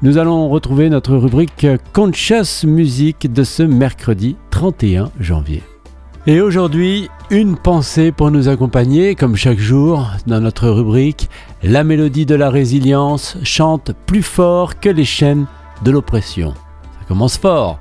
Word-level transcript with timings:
Nous 0.00 0.16
allons 0.16 0.48
retrouver 0.48 0.90
notre 0.90 1.16
rubrique 1.16 1.66
Conscious 1.92 2.64
Music 2.64 3.32
de 3.32 3.42
ce 3.42 3.64
mercredi 3.64 4.36
31 4.50 5.10
janvier. 5.18 5.64
Et 6.28 6.40
aujourd'hui, 6.40 7.08
une 7.30 7.56
pensée 7.56 8.12
pour 8.12 8.30
nous 8.30 8.48
accompagner, 8.48 9.16
comme 9.16 9.34
chaque 9.34 9.58
jour, 9.58 10.08
dans 10.28 10.40
notre 10.40 10.68
rubrique 10.68 11.28
La 11.64 11.82
mélodie 11.82 12.26
de 12.26 12.36
la 12.36 12.48
résilience 12.48 13.38
chante 13.42 13.90
plus 14.06 14.22
fort 14.22 14.78
que 14.78 14.88
les 14.88 15.04
chaînes 15.04 15.46
de 15.82 15.90
l'oppression. 15.90 16.54
Ça 17.00 17.06
commence 17.08 17.36
fort. 17.36 17.80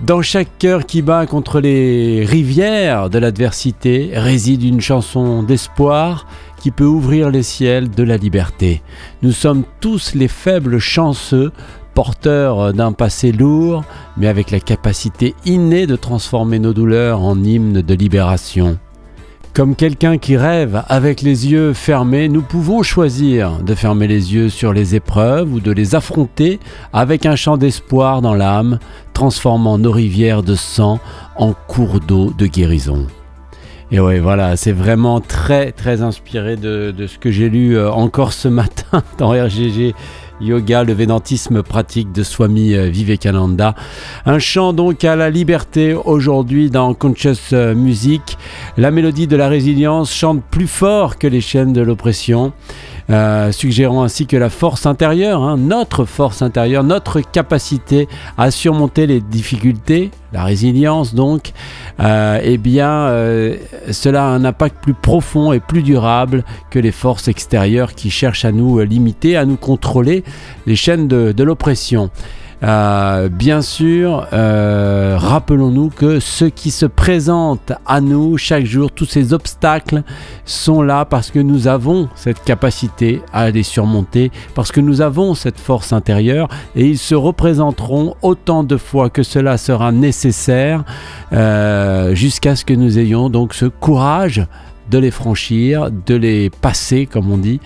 Dans 0.00 0.22
chaque 0.22 0.58
cœur 0.58 0.86
qui 0.86 1.02
bat 1.02 1.26
contre 1.26 1.60
les 1.60 2.24
rivières 2.24 3.10
de 3.10 3.18
l'adversité 3.18 4.10
réside 4.14 4.62
une 4.62 4.80
chanson 4.80 5.42
d'espoir 5.42 6.26
qui 6.58 6.70
peut 6.70 6.84
ouvrir 6.84 7.30
les 7.30 7.42
ciels 7.42 7.90
de 7.90 8.02
la 8.02 8.16
liberté. 8.16 8.82
Nous 9.22 9.32
sommes 9.32 9.64
tous 9.80 10.14
les 10.14 10.28
faibles 10.28 10.78
chanceux, 10.78 11.52
porteurs 11.94 12.72
d'un 12.72 12.92
passé 12.92 13.32
lourd, 13.32 13.84
mais 14.16 14.26
avec 14.26 14.50
la 14.50 14.60
capacité 14.60 15.34
innée 15.44 15.86
de 15.86 15.96
transformer 15.96 16.58
nos 16.58 16.72
douleurs 16.72 17.20
en 17.20 17.42
hymnes 17.42 17.82
de 17.82 17.94
libération. 17.94 18.78
Comme 19.54 19.76
quelqu'un 19.76 20.18
qui 20.18 20.36
rêve 20.36 20.82
avec 20.88 21.22
les 21.22 21.46
yeux 21.46 21.74
fermés, 21.74 22.28
nous 22.28 22.42
pouvons 22.42 22.82
choisir 22.82 23.60
de 23.62 23.76
fermer 23.76 24.08
les 24.08 24.34
yeux 24.34 24.48
sur 24.48 24.72
les 24.72 24.96
épreuves 24.96 25.54
ou 25.54 25.60
de 25.60 25.70
les 25.70 25.94
affronter 25.94 26.58
avec 26.92 27.24
un 27.24 27.36
chant 27.36 27.56
d'espoir 27.56 28.20
dans 28.20 28.34
l'âme, 28.34 28.80
transformant 29.12 29.78
nos 29.78 29.92
rivières 29.92 30.42
de 30.42 30.56
sang 30.56 30.98
en 31.36 31.52
cours 31.52 32.00
d'eau 32.00 32.32
de 32.36 32.48
guérison. 32.48 33.06
Et 33.92 34.00
ouais, 34.00 34.18
voilà, 34.18 34.56
c'est 34.56 34.72
vraiment 34.72 35.20
très 35.20 35.70
très 35.70 36.02
inspiré 36.02 36.56
de, 36.56 36.92
ce 37.06 37.16
que 37.16 37.30
j'ai 37.30 37.48
lu 37.48 37.76
euh, 37.76 37.92
encore 37.92 38.32
ce 38.32 38.48
matin 38.48 39.04
dans 39.18 39.30
RGG 39.30 39.94
Yoga, 40.40 40.84
le 40.84 40.92
védantisme 40.92 41.62
pratique 41.62 42.12
de 42.12 42.22
Swami 42.22 42.74
euh, 42.74 42.88
Vivekananda. 42.88 43.74
Un 44.26 44.38
chant 44.38 44.72
donc 44.72 45.04
à 45.04 45.16
la 45.16 45.30
liberté 45.30 45.94
aujourd'hui 45.94 46.70
dans 46.70 46.92
Conscious 46.94 47.52
euh, 47.52 47.74
Music. 47.74 48.36
La 48.76 48.90
mélodie 48.90 49.26
de 49.26 49.36
la 49.36 49.48
résilience 49.48 50.12
chante 50.12 50.42
plus 50.50 50.66
fort 50.66 51.18
que 51.18 51.26
les 51.26 51.40
chaînes 51.40 51.72
de 51.72 51.80
l'oppression. 51.80 52.52
Euh, 53.10 53.52
suggérant 53.52 54.02
ainsi 54.02 54.26
que 54.26 54.36
la 54.36 54.48
force 54.48 54.86
intérieure, 54.86 55.42
hein, 55.42 55.58
notre 55.58 56.06
force 56.06 56.40
intérieure, 56.40 56.84
notre 56.84 57.20
capacité 57.20 58.08
à 58.38 58.50
surmonter 58.50 59.06
les 59.06 59.20
difficultés, 59.20 60.10
la 60.32 60.42
résilience 60.44 61.14
donc, 61.14 61.52
euh, 62.00 62.40
eh 62.42 62.56
bien, 62.56 62.90
euh, 62.90 63.56
cela 63.90 64.24
a 64.24 64.28
un 64.28 64.46
impact 64.46 64.76
plus 64.82 64.94
profond 64.94 65.52
et 65.52 65.60
plus 65.60 65.82
durable 65.82 66.44
que 66.70 66.78
les 66.78 66.92
forces 66.92 67.28
extérieures 67.28 67.94
qui 67.94 68.08
cherchent 68.08 68.46
à 68.46 68.52
nous 68.52 68.80
limiter, 68.80 69.36
à 69.36 69.44
nous 69.44 69.56
contrôler 69.56 70.24
les 70.66 70.76
chaînes 70.76 71.06
de 71.06 71.42
l'oppression. 71.42 72.10
Euh, 72.64 73.28
bien 73.28 73.60
sûr, 73.60 74.26
euh, 74.32 75.16
rappelons-nous 75.18 75.90
que 75.90 76.18
ce 76.18 76.46
qui 76.46 76.70
se 76.70 76.86
présente 76.86 77.72
à 77.84 78.00
nous 78.00 78.38
chaque 78.38 78.64
jour, 78.64 78.90
tous 78.90 79.04
ces 79.04 79.34
obstacles 79.34 80.02
sont 80.46 80.80
là 80.80 81.04
parce 81.04 81.30
que 81.30 81.38
nous 81.38 81.68
avons 81.68 82.08
cette 82.14 82.42
capacité 82.42 83.20
à 83.34 83.50
les 83.50 83.64
surmonter, 83.64 84.30
parce 84.54 84.72
que 84.72 84.80
nous 84.80 85.02
avons 85.02 85.34
cette 85.34 85.60
force 85.60 85.92
intérieure 85.92 86.48
et 86.74 86.86
ils 86.86 86.98
se 86.98 87.14
représenteront 87.14 88.14
autant 88.22 88.64
de 88.64 88.78
fois 88.78 89.10
que 89.10 89.22
cela 89.22 89.58
sera 89.58 89.92
nécessaire 89.92 90.84
euh, 91.34 92.14
jusqu'à 92.14 92.56
ce 92.56 92.64
que 92.64 92.72
nous 92.72 92.98
ayons 92.98 93.28
donc 93.28 93.52
ce 93.52 93.66
courage 93.66 94.46
de 94.90 94.98
les 94.98 95.10
franchir, 95.10 95.90
de 95.90 96.14
les 96.14 96.50
passer, 96.50 97.06
comme 97.06 97.30
on 97.30 97.38
dit. 97.38 97.60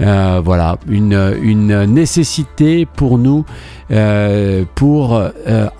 Euh, 0.00 0.40
voilà, 0.44 0.78
une, 0.88 1.34
une, 1.42 1.84
nécessité 1.84 2.86
pour 2.86 3.18
nous 3.18 3.44
euh, 3.90 4.64
pour 4.74 5.14
euh, 5.16 5.30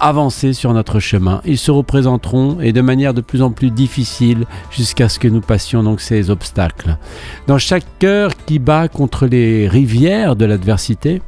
avancer 0.00 0.52
sur 0.52 0.72
notre 0.74 0.98
chemin. 0.98 1.40
Ils 1.44 1.58
se 1.58 1.70
représenteront 1.70 2.58
et 2.60 2.72
de 2.72 2.80
manière 2.80 3.14
de 3.14 3.20
plus 3.20 3.42
en 3.42 3.50
plus 3.50 3.70
difficile 3.70 4.46
jusqu'à 4.70 5.08
ce 5.08 5.18
que 5.18 5.28
nous 5.28 5.40
passions 5.40 5.82
donc 5.82 6.00
ces 6.00 6.30
obstacles. 6.30 6.96
Dans 7.46 7.58
chaque 7.58 7.84
cœur 7.98 8.32
qui 8.46 8.58
bat 8.58 8.88
contre 8.88 9.26
les 9.26 9.68
rivières 9.68 10.34
de 10.34 10.44
l'adversité, 10.44 11.22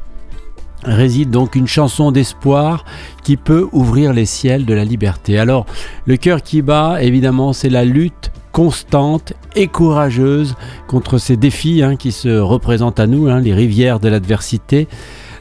réside 0.84 1.30
donc 1.30 1.54
une 1.54 1.66
chanson 1.66 2.12
d'espoir 2.12 2.84
qui 3.22 3.36
peut 3.36 3.68
ouvrir 3.72 4.12
les 4.12 4.26
ciels 4.26 4.64
de 4.64 4.74
la 4.74 4.84
liberté. 4.84 5.38
Alors, 5.38 5.66
le 6.06 6.16
cœur 6.16 6.42
qui 6.42 6.62
bat, 6.62 7.02
évidemment, 7.02 7.52
c'est 7.52 7.70
la 7.70 7.84
lutte 7.84 8.32
constante 8.52 9.32
et 9.56 9.66
courageuse 9.66 10.54
contre 10.86 11.18
ces 11.18 11.36
défis 11.36 11.82
hein, 11.82 11.96
qui 11.96 12.12
se 12.12 12.38
représentent 12.38 13.00
à 13.00 13.06
nous, 13.06 13.28
hein, 13.28 13.40
les 13.40 13.54
rivières 13.54 13.98
de 13.98 14.08
l'adversité. 14.08 14.88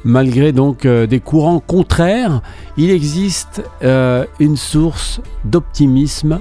Malgré 0.03 0.52
donc 0.52 0.85
euh, 0.85 1.06
des 1.06 1.19
courants 1.19 1.59
contraires, 1.59 2.41
il 2.78 2.90
existe 2.90 3.63
euh, 3.84 4.25
une 4.40 4.58
source 4.58 5.22
d'optimisme 5.46 6.40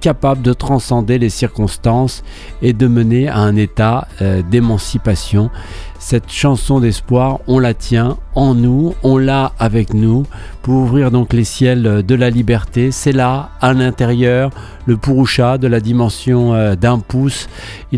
capable 0.00 0.42
de 0.42 0.52
transcender 0.52 1.18
les 1.18 1.28
circonstances 1.30 2.22
et 2.62 2.72
de 2.72 2.86
mener 2.86 3.28
à 3.28 3.38
un 3.38 3.56
état 3.56 4.06
euh, 4.22 4.42
d'émancipation. 4.42 5.50
Cette 5.98 6.30
chanson 6.30 6.80
d'espoir, 6.80 7.40
on 7.46 7.58
la 7.58 7.74
tient 7.74 8.16
en 8.34 8.54
nous, 8.54 8.94
on 9.02 9.16
l'a 9.18 9.52
avec 9.58 9.94
nous 9.94 10.24
pour 10.62 10.74
ouvrir 10.74 11.10
donc 11.10 11.32
les 11.32 11.44
ciels 11.44 12.04
de 12.04 12.14
la 12.14 12.30
liberté. 12.30 12.90
C'est 12.90 13.12
là, 13.12 13.50
à 13.60 13.72
l'intérieur, 13.72 14.50
le 14.86 14.96
Purusha 14.96 15.58
de 15.58 15.66
la 15.66 15.80
dimension 15.80 16.54
euh, 16.54 16.74
d'un 16.74 16.98
pouce. 16.98 17.48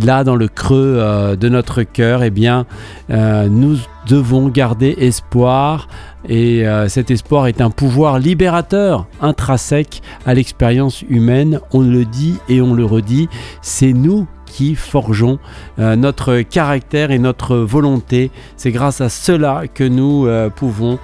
A 0.08 0.24
dans 0.24 0.36
le 0.36 0.48
creux 0.48 0.96
euh, 0.98 1.36
de 1.36 1.48
notre 1.48 1.82
cœur, 1.82 2.22
eh 2.22 2.30
bien, 2.30 2.64
nous 3.10 3.76
devons 4.08 4.48
garder 4.48 4.96
espoir 4.98 5.86
et 6.26 6.66
euh, 6.66 6.88
cet 6.88 7.10
espoir 7.10 7.46
est 7.46 7.60
un 7.60 7.70
pouvoir 7.70 8.18
libérateur 8.18 9.06
intrinsèque 9.20 10.02
à 10.26 10.34
l'expérience 10.34 11.02
humaine. 11.02 11.60
On 11.72 11.80
le 11.80 12.04
dit 12.04 12.38
et 12.48 12.60
on 12.60 12.74
le 12.74 12.84
redit, 12.84 13.28
c'est 13.62 13.92
nous 13.92 14.26
qui 14.48 14.74
forgeons 14.74 15.38
euh, 15.78 15.96
notre 15.96 16.40
caractère 16.40 17.10
et 17.10 17.18
notre 17.18 17.56
volonté. 17.56 18.30
C'est 18.56 18.72
grâce 18.72 19.00
à 19.00 19.08
cela 19.08 19.62
que 19.72 19.84
nous 19.84 20.26
euh, 20.26 20.50
pouvons 20.50 20.98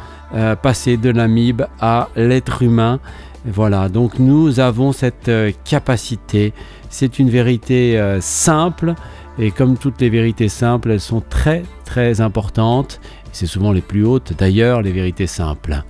passer 0.62 0.96
de 0.96 1.10
l'amibe 1.10 1.62
à 1.80 2.08
l'être 2.16 2.62
humain. 2.62 2.98
Voilà, 3.46 3.88
donc 3.88 4.18
nous 4.18 4.58
avons 4.58 4.90
cette 4.90 5.30
capacité. 5.64 6.52
C'est 6.90 7.20
une 7.20 7.30
vérité 7.30 8.18
simple 8.18 8.94
et 9.38 9.52
comme 9.52 9.76
toutes 9.76 10.00
les 10.00 10.10
vérités 10.10 10.48
simples, 10.48 10.90
elles 10.90 10.98
sont 10.98 11.20
très 11.20 11.62
très 11.84 12.20
importantes 12.20 12.98
c'est 13.34 13.46
souvent 13.46 13.72
les 13.72 13.80
plus 13.80 14.06
hautes 14.06 14.32
d'ailleurs, 14.38 14.80
les 14.80 14.92
vérités 14.92 15.26
simples. 15.26 15.82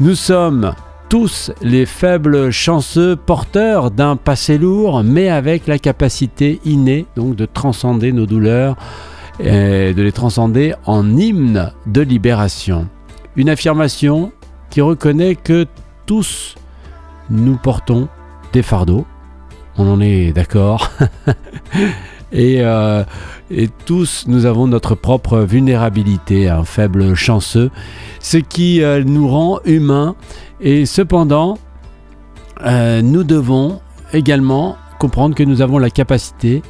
Nous 0.00 0.16
sommes 0.16 0.74
tous 1.08 1.50
les 1.62 1.86
faibles 1.86 2.50
chanceux 2.50 3.16
porteurs 3.16 3.90
d'un 3.90 4.16
passé 4.16 4.58
lourd, 4.58 5.02
mais 5.02 5.28
avec 5.28 5.66
la 5.66 5.78
capacité 5.78 6.60
innée 6.64 7.06
donc 7.16 7.34
de 7.34 7.46
transcender 7.46 8.12
nos 8.12 8.26
douleurs 8.26 8.76
et 9.40 9.94
de 9.94 10.02
les 10.02 10.12
transcender 10.12 10.74
en 10.84 11.16
hymne 11.16 11.72
de 11.86 12.02
libération. 12.02 12.88
Une 13.36 13.48
affirmation 13.48 14.32
qui 14.70 14.80
reconnaît 14.80 15.34
que 15.34 15.66
tous 16.04 16.56
nous 17.30 17.56
portons 17.56 18.08
des 18.52 18.62
fardeaux. 18.62 19.06
On 19.78 19.88
en 19.88 20.00
est 20.00 20.32
d'accord. 20.32 20.90
et 22.32 22.60
euh, 22.60 23.04
et 23.50 23.68
tous 23.86 24.24
nous 24.26 24.44
avons 24.44 24.66
notre 24.66 24.94
propre 24.94 25.38
vulnérabilité, 25.38 26.48
un 26.48 26.64
faible 26.64 27.14
chanceux, 27.14 27.70
ce 28.20 28.36
qui 28.36 28.82
euh, 28.82 29.02
nous 29.04 29.26
rend 29.28 29.60
humains 29.64 30.16
et 30.60 30.86
cependant 30.86 31.58
euh, 32.64 33.02
nous 33.02 33.24
devons 33.24 33.80
également 34.12 34.76
comprendre 34.98 35.34
que 35.34 35.42
nous 35.42 35.62
avons 35.62 35.78
la 35.78 35.90
capacité 35.90 36.62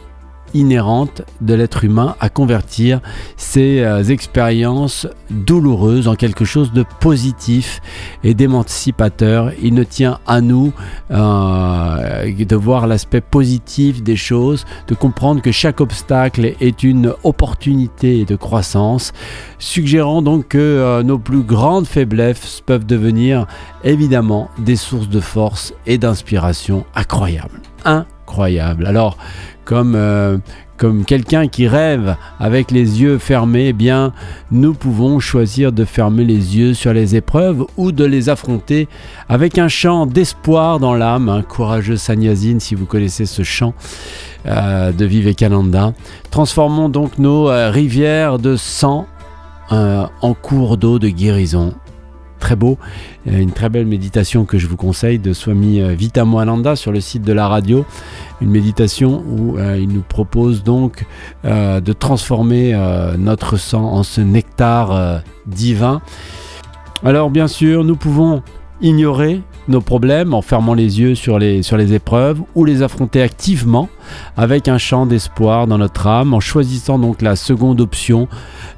inhérente 0.55 1.23
de 1.41 1.55
l'être 1.55 1.85
humain 1.85 2.17
à 2.21 2.29
convertir 2.29 3.01
ces 3.37 3.81
euh, 3.81 4.03
expériences 4.05 5.07
douloureuses 5.31 6.09
en 6.09 6.15
quelque 6.15 6.45
chose 6.45 6.73
de 6.73 6.85
positif 7.01 7.81
et 8.25 8.35
d'émancipateur. 8.35 9.53
Il 9.63 9.75
ne 9.75 9.85
tient 9.85 10.19
à 10.27 10.41
nous 10.41 10.73
euh, 11.11 12.35
de 12.35 12.57
voir 12.57 12.87
l'aspect 12.87 13.21
positif 13.21 14.03
des 14.03 14.17
choses, 14.17 14.65
de 14.87 14.95
comprendre 14.95 15.43
que 15.43 15.53
chaque 15.53 15.81
obstacle 15.81 16.55
est 16.61 16.83
une 16.83 17.13
opportunité 17.25 18.25
de 18.25 18.37
croissance, 18.37 19.13
suggérant 19.59 20.23
donc 20.23 20.49
que 20.49 20.59
euh, 20.59 21.03
nos 21.03 21.19
plus 21.19 21.43
grandes 21.43 21.87
faiblesses 21.87 22.63
peuvent 22.65 22.87
devenir 22.87 23.47
évidemment 23.85 24.51
des 24.59 24.77
sources 24.77 25.09
de 25.09 25.21
force 25.21 25.75
et 25.87 25.99
d'inspiration 25.99 26.85
incroyables. 26.95 27.61
Alors, 28.87 29.17
comme, 29.65 29.95
euh, 29.95 30.39
comme 30.77 31.05
quelqu'un 31.05 31.49
qui 31.49 31.67
rêve 31.67 32.17
avec 32.39 32.71
les 32.71 33.01
yeux 33.01 33.19
fermés, 33.19 33.69
eh 33.69 33.73
bien, 33.73 34.13
nous 34.51 34.75
pouvons 34.75 35.19
choisir 35.19 35.73
de 35.73 35.85
fermer 35.85 36.25
les 36.25 36.57
yeux 36.57 36.75
sur 36.75 36.93
les 36.93 37.17
épreuves 37.17 37.65
ou 37.77 37.93
de 37.93 38.05
les 38.05 38.29
affronter 38.29 38.89
avec 39.29 39.59
un 39.59 39.69
chant 39.69 40.07
d'espoir 40.07 40.79
dans 40.79 40.95
l'âme, 40.95 41.29
un 41.29 41.43
courageux 41.43 41.97
Sanyasine, 41.97 42.61
si 42.61 42.75
vous 42.75 42.87
connaissez 42.87 43.27
ce 43.27 43.43
chant 43.43 43.75
euh, 44.47 44.93
de 44.93 45.05
Vivekananda. 45.05 45.93
Transformons 46.31 46.89
donc 46.89 47.19
nos 47.19 47.49
euh, 47.49 47.71
rivières 47.71 48.39
de 48.39 48.57
sang 48.57 49.07
en 49.71 50.33
cours 50.33 50.79
d'eau 50.79 50.99
de 50.99 51.11
guérison 51.11 51.75
très 52.39 52.57
beau. 52.57 52.79
Une 53.27 53.53
très 53.53 53.69
belle 53.69 53.87
méditation 53.87 54.45
que 54.45 54.59
je 54.59 54.67
vous 54.67 54.77
conseille 54.77 55.19
de 55.19 55.33
Swami 55.33 55.81
euh, 55.81 55.95
Vitamoananda 55.95 56.77
sur 56.77 56.93
le 56.93 57.01
site 57.01 57.23
de 57.23 57.33
la 57.33 57.49
radio. 57.49 57.85
Une 58.41 58.51
méditation 58.51 59.23
où 59.29 59.59
euh, 59.59 59.79
il 59.79 59.89
nous 59.89 60.03
propose 60.03 60.63
donc 60.63 61.05
euh, 61.45 61.81
de 61.81 61.93
transformer 61.93 62.75
notre 63.19 63.57
sang 63.57 63.85
en 63.85 64.03
ce 64.03 64.21
nectar 64.21 65.23
divin. 65.47 66.01
Alors 67.05 67.31
bien 67.31 67.49
sûr, 67.49 67.85
nous 67.85 67.97
pouvons 67.97 68.43
ignorer 68.81 69.43
nos 69.69 69.81
problèmes 69.81 70.35
en 70.35 70.43
fermant 70.43 70.75
les 70.75 71.01
yeux 71.01 71.15
sur 71.15 71.39
les, 71.39 71.63
sur 71.63 71.77
les 71.77 71.93
épreuves 71.93 72.41
ou 72.55 72.65
les 72.65 72.83
affronter 72.83 73.21
activement 73.21 73.89
avec 74.37 74.67
un 74.69 74.79
chant 74.79 75.05
d'espoir 75.05 75.67
dans 75.67 75.79
notre 75.79 76.07
âme 76.07 76.33
en 76.33 76.41
choisissant 76.41 76.99
donc 76.99 77.21
la 77.21 77.37
seconde 77.37 77.81
option. 77.81 78.29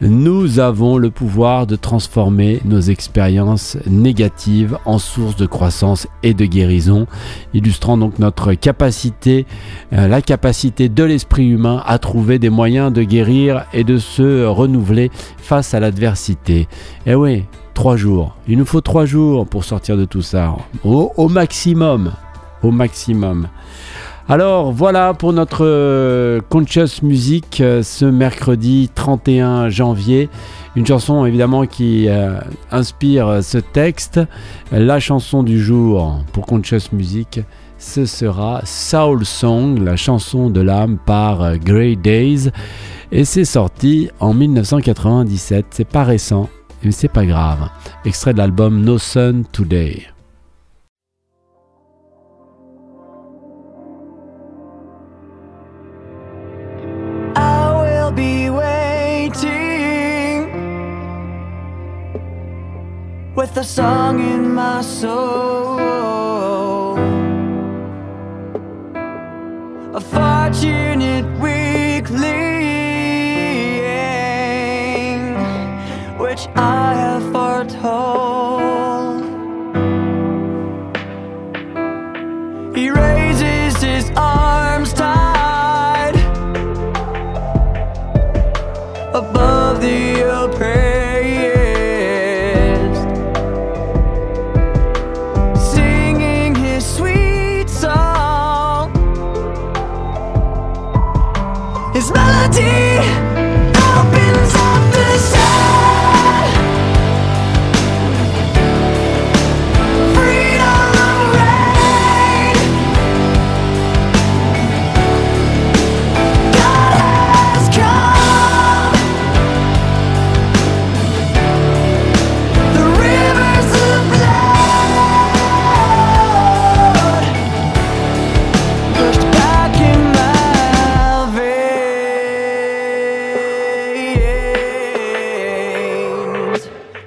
Nous 0.00 0.58
avons 0.58 0.98
le 0.98 1.10
pouvoir 1.10 1.66
de 1.66 1.76
transformer 1.76 2.60
nos 2.64 2.80
expériences 2.80 3.76
négatives 3.86 4.78
en 4.84 4.98
source 4.98 5.36
de 5.36 5.46
croissance 5.46 6.08
et 6.22 6.34
de 6.34 6.44
guérison, 6.44 7.06
illustrant 7.54 7.96
donc 7.96 8.18
notre 8.18 8.54
capacité, 8.54 9.46
euh, 9.92 10.08
la 10.08 10.22
capacité 10.22 10.88
de 10.88 11.04
l'esprit 11.04 11.48
humain 11.48 11.82
à 11.86 11.98
trouver 11.98 12.38
des 12.38 12.50
moyens 12.50 12.92
de 12.92 13.02
guérir 13.02 13.64
et 13.72 13.84
de 13.84 13.98
se 13.98 14.44
renouveler 14.44 15.10
face 15.38 15.74
à 15.74 15.80
l'adversité. 15.80 16.60
Et 16.60 17.12
eh 17.12 17.14
oui, 17.14 17.44
Trois 17.74 17.96
jours. 17.96 18.36
Il 18.48 18.58
nous 18.58 18.64
faut 18.64 18.80
trois 18.80 19.06
jours 19.06 19.46
pour 19.46 19.64
sortir 19.64 19.96
de 19.96 20.04
tout 20.04 20.22
ça. 20.22 20.54
Au, 20.84 21.28
maximum. 21.28 22.12
Au 22.62 22.70
maximum. 22.70 23.48
Alors 24.28 24.70
voilà 24.70 25.14
pour 25.14 25.32
notre 25.32 25.64
euh, 25.64 26.40
Conscious 26.50 27.02
Music 27.02 27.60
euh, 27.60 27.82
ce 27.82 28.04
mercredi 28.04 28.90
31 28.94 29.70
janvier. 29.70 30.28
Une 30.76 30.86
chanson 30.86 31.24
évidemment 31.26 31.66
qui 31.66 32.08
euh, 32.08 32.38
inspire 32.70 33.42
ce 33.42 33.58
texte. 33.58 34.20
La 34.70 35.00
chanson 35.00 35.42
du 35.42 35.60
jour 35.60 36.22
pour 36.32 36.46
Conscious 36.46 36.92
Music, 36.92 37.40
ce 37.78 38.06
sera 38.06 38.60
Soul 38.64 39.24
Song, 39.24 39.82
la 39.82 39.96
chanson 39.96 40.50
de 40.50 40.60
l'âme 40.60 40.98
par 41.04 41.56
Grey 41.58 41.96
Days. 41.96 42.50
Et 43.10 43.24
c'est 43.24 43.44
sorti 43.44 44.10
en 44.20 44.34
1997. 44.34 45.66
C'est 45.70 45.88
pas 45.88 46.04
récent 46.04 46.48
mais 46.82 46.92
c'est 46.92 47.08
pas 47.08 47.26
grave. 47.26 47.68
Extrait 48.04 48.32
de 48.32 48.38
l'album 48.38 48.82
No 48.82 48.98
Sun 48.98 49.44
Today. 49.52 50.06
With 63.36 63.56
a 63.56 63.64
song 63.64 64.20
in 64.20 64.54
my 64.54 64.82
soul. 64.82 65.78
A 69.94 70.00
fortunate 70.00 71.24
weekly. 71.40 72.59
Above 89.20 89.82
the 89.82 90.22
oppressed, 90.22 90.79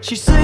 She 0.03 0.17
said. 0.17 0.43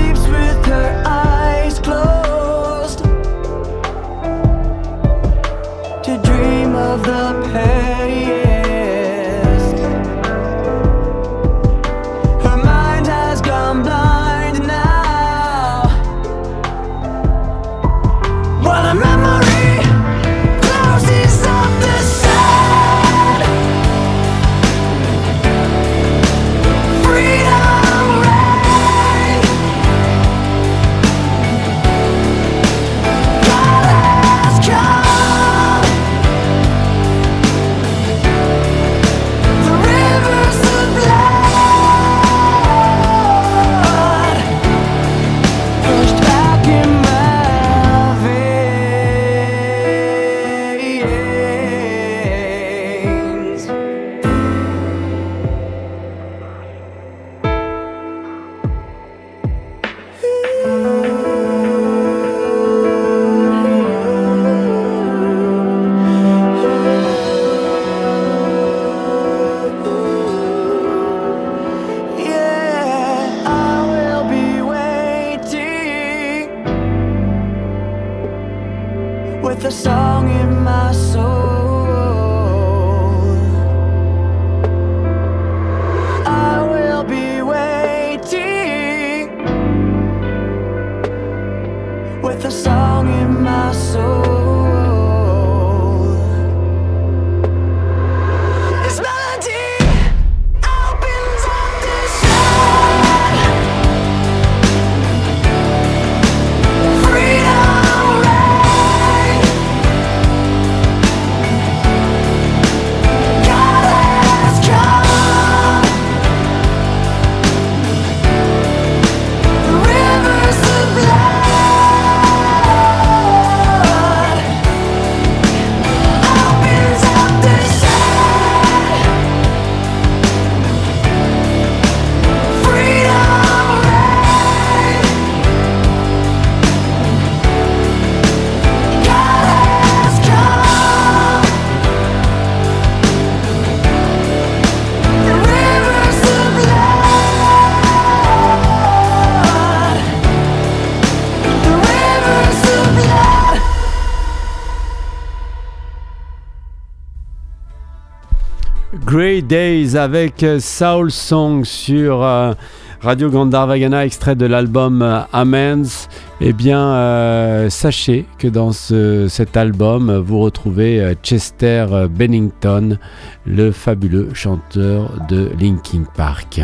Grey 159.09 159.41
Days 159.41 159.97
avec 159.97 160.45
Soul 160.59 161.09
Song 161.09 161.65
sur 161.65 162.23
euh, 162.23 162.53
Radio 163.01 163.31
Gandharvagana, 163.31 164.05
extrait 164.05 164.35
de 164.35 164.45
l'album 164.45 165.01
euh, 165.01 165.21
Amends. 165.33 166.05
Eh 166.41 166.53
bien, 166.53 166.79
euh, 166.79 167.69
sachez 167.69 168.25
que 168.37 168.47
dans 168.47 168.71
cet 168.71 169.57
album, 169.57 170.17
vous 170.17 170.39
retrouvez 170.39 171.13
Chester 171.21 171.85
Bennington, 172.09 172.97
le 173.45 173.71
fabuleux 173.71 174.29
chanteur 174.33 175.11
de 175.29 175.49
Linkin 175.59 176.03
Park. 176.15 176.61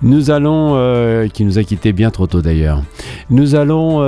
Nous 0.00 0.30
allons, 0.30 1.28
qui 1.34 1.44
nous 1.44 1.58
a 1.58 1.64
quitté 1.64 1.92
bien 1.92 2.10
trop 2.10 2.26
tôt 2.26 2.40
d'ailleurs, 2.40 2.82
nous 3.28 3.54
allons 3.54 3.98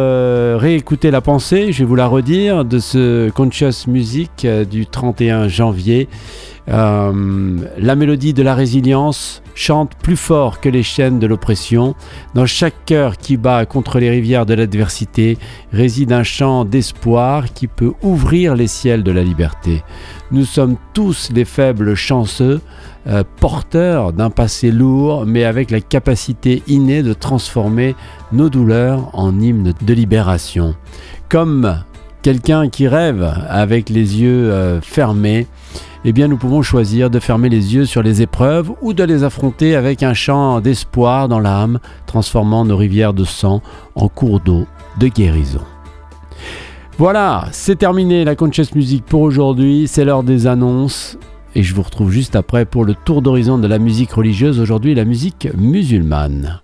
réécouter 0.58 1.10
la 1.10 1.20
pensée, 1.20 1.72
je 1.72 1.80
vais 1.80 1.84
vous 1.84 1.94
la 1.94 2.06
redire, 2.06 2.64
de 2.64 2.78
ce 2.78 3.28
Conscious 3.30 3.88
Music 3.88 4.46
du 4.70 4.86
31 4.86 5.48
janvier. 5.48 6.08
Euh, 6.68 7.58
la 7.78 7.94
mélodie 7.94 8.32
de 8.32 8.42
la 8.42 8.54
résilience 8.54 9.42
chante 9.54 9.92
plus 10.02 10.16
fort 10.16 10.60
que 10.60 10.68
les 10.68 10.82
chaînes 10.82 11.18
de 11.18 11.26
l'oppression. 11.26 11.94
Dans 12.34 12.46
chaque 12.46 12.84
cœur 12.84 13.16
qui 13.16 13.36
bat 13.36 13.66
contre 13.66 14.00
les 14.00 14.10
rivières 14.10 14.46
de 14.46 14.54
l'adversité 14.54 14.85
réside 15.72 16.12
un 16.12 16.22
chant 16.22 16.64
d'espoir 16.64 17.52
qui 17.52 17.66
peut 17.66 17.92
ouvrir 18.02 18.54
les 18.54 18.66
ciels 18.66 19.02
de 19.02 19.12
la 19.12 19.22
liberté. 19.22 19.82
Nous 20.30 20.44
sommes 20.44 20.76
tous 20.94 21.30
les 21.32 21.44
faibles 21.44 21.94
chanceux, 21.94 22.60
euh, 23.06 23.22
porteurs 23.40 24.12
d'un 24.12 24.30
passé 24.30 24.70
lourd, 24.70 25.24
mais 25.26 25.44
avec 25.44 25.70
la 25.70 25.80
capacité 25.80 26.62
innée 26.66 27.02
de 27.02 27.12
transformer 27.12 27.94
nos 28.32 28.48
douleurs 28.48 29.10
en 29.12 29.40
hymnes 29.40 29.74
de 29.80 29.94
libération. 29.94 30.74
Comme 31.28 31.82
quelqu'un 32.22 32.68
qui 32.68 32.88
rêve 32.88 33.32
avec 33.48 33.88
les 33.88 34.20
yeux 34.20 34.50
euh, 34.50 34.80
fermés, 34.80 35.46
eh 36.08 36.12
bien 36.12 36.28
nous 36.28 36.36
pouvons 36.36 36.62
choisir 36.62 37.10
de 37.10 37.18
fermer 37.18 37.48
les 37.48 37.74
yeux 37.74 37.84
sur 37.84 38.00
les 38.00 38.22
épreuves 38.22 38.72
ou 38.80 38.92
de 38.92 39.02
les 39.02 39.24
affronter 39.24 39.74
avec 39.74 40.04
un 40.04 40.14
chant 40.14 40.60
d'espoir 40.60 41.28
dans 41.28 41.40
l'âme, 41.40 41.80
transformant 42.06 42.64
nos 42.64 42.76
rivières 42.76 43.12
de 43.12 43.24
sang 43.24 43.60
en 43.96 44.08
cours 44.08 44.38
d'eau 44.38 44.66
de 45.00 45.08
guérison. 45.08 45.62
Voilà, 46.96 47.48
c'est 47.50 47.76
terminé 47.76 48.24
la 48.24 48.36
Conscious 48.36 48.72
Music 48.76 49.04
pour 49.04 49.22
aujourd'hui, 49.22 49.88
c'est 49.88 50.04
l'heure 50.04 50.22
des 50.22 50.46
annonces 50.46 51.18
et 51.56 51.64
je 51.64 51.74
vous 51.74 51.82
retrouve 51.82 52.12
juste 52.12 52.36
après 52.36 52.66
pour 52.66 52.84
le 52.84 52.94
tour 52.94 53.20
d'horizon 53.20 53.58
de 53.58 53.66
la 53.66 53.80
musique 53.80 54.12
religieuse, 54.12 54.60
aujourd'hui 54.60 54.94
la 54.94 55.04
musique 55.04 55.48
musulmane. 55.56 56.60